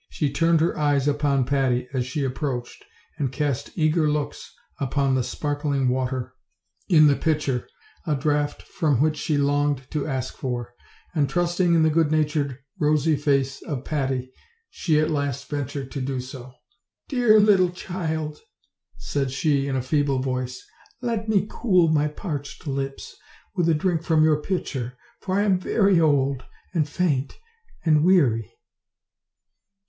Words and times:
She 0.09 0.31
turned 0.33 0.61
her 0.61 0.75
eyes 0.79 1.07
upon 1.07 1.45
Patty 1.45 1.87
as 1.93 2.07
she 2.07 2.25
ap 2.25 2.31
proached, 2.31 2.85
and 3.19 3.31
cast 3.31 3.69
eager 3.77 4.09
looks 4.09 4.51
upon 4.79 5.13
the 5.13 5.21
sparkling 5.21 5.89
water 5.89 6.19
OLD, 6.19 6.23
OLD 6.23 6.29
FAIET 6.31 6.89
TALES. 6.89 6.97
17 6.97 6.97
in 6.97 7.07
the 7.07 7.23
pitcher, 7.23 7.69
a 8.07 8.15
draught 8.15 8.63
from 8.63 8.99
which 8.99 9.15
she 9.15 9.37
longed 9.37 9.85
to 9.91 10.07
ask 10.07 10.35
for; 10.35 10.73
and 11.13 11.29
trusting 11.29 11.75
in 11.75 11.83
the 11.83 11.91
good 11.91 12.11
natured 12.11 12.57
rosy 12.79 13.15
face 13.15 13.61
of 13.61 13.85
Patty, 13.85 14.31
she 14.71 14.99
at 14.99 15.11
last 15.11 15.47
ventured 15.47 15.91
to 15.91 16.01
do 16.01 16.19
so. 16.19 16.55
''Dear 17.07 17.39
little 17.39 17.69
child," 17.69 18.39
said 18.97 19.29
she 19.29 19.67
in 19.67 19.75
a 19.75 19.83
feeble 19.83 20.17
voice, 20.17 20.65
"let 21.01 21.29
me 21.29 21.45
cool 21.47 21.89
my 21.89 22.07
parched 22.07 22.65
lips 22.65 23.17
with 23.55 23.69
a 23.69 23.75
drink 23.75 24.01
from 24.01 24.23
your 24.23 24.41
pitcher, 24.41 24.97
for 25.19 25.39
I 25.39 25.43
am 25.43 25.59
very 25.59 25.99
old, 26.01 26.43
and 26.73 26.89
faint, 26.89 27.37
and 27.85 28.03
weary." 28.03 28.51